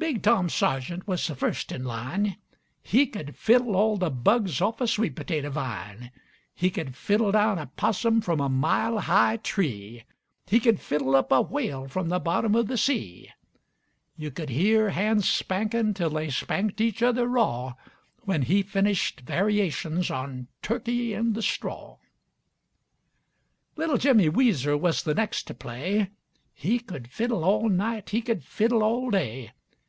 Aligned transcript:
Big 0.00 0.22
Tom 0.22 0.48
Sargent 0.48 1.08
was 1.08 1.26
the 1.26 1.34
first 1.34 1.72
in 1.72 1.84
line; 1.84 2.36
He 2.84 3.04
could 3.04 3.36
fiddle 3.36 3.74
all 3.74 3.96
the 3.96 4.10
bugs 4.10 4.60
off 4.60 4.80
a 4.80 4.86
sweet 4.86 5.16
potato 5.16 5.50
vine. 5.50 6.12
He 6.54 6.70
could 6.70 6.94
fiddle 6.94 7.32
down 7.32 7.58
a 7.58 7.66
possum 7.66 8.20
from 8.20 8.38
a 8.40 8.48
mile 8.48 9.00
high 9.00 9.38
tree, 9.38 10.04
He 10.46 10.60
could 10.60 10.78
fiddle 10.78 11.16
up 11.16 11.32
a 11.32 11.42
whale 11.42 11.88
from 11.88 12.10
the 12.10 12.20
bottom 12.20 12.54
of 12.54 12.68
the 12.68 12.78
sea. 12.78 13.30
Yuh 14.16 14.30
could 14.30 14.50
hear 14.50 14.90
hands 14.90 15.28
spankin' 15.28 15.94
till 15.94 16.10
they 16.10 16.30
spanked 16.30 16.80
each 16.80 17.02
other 17.02 17.26
raw, 17.26 17.74
When 18.22 18.42
he 18.42 18.62
finished 18.62 19.22
variations 19.22 20.12
on 20.12 20.46
'Turkey 20.62 21.12
in 21.12 21.32
the 21.32 21.42
Straw.' 21.42 21.98
Little 23.74 23.98
Jimmy 23.98 24.28
Weezer 24.30 24.76
was 24.78 25.02
the 25.02 25.14
next 25.16 25.42
to 25.48 25.54
play; 25.54 26.12
He 26.54 26.78
could 26.78 27.08
fiddle 27.08 27.42
all 27.44 27.68
night, 27.68 28.10
he 28.10 28.22
could 28.22 28.44
fiddle 28.44 28.84
all 28.84 29.10
day. 29.10 29.50